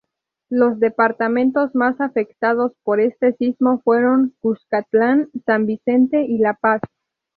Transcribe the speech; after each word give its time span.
Los 0.49 0.79
departamentos 0.79 1.75
más 1.75 2.01
afectados 2.01 2.71
por 2.81 2.99
este 2.99 3.33
sismo 3.33 3.81
fueron: 3.83 4.33
Cuscatlán, 4.39 5.29
San 5.45 5.67
Vicente 5.67 6.23
y 6.23 6.39
La 6.39 6.55
Paz. 6.55 6.81